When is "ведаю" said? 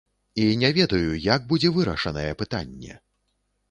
0.77-1.11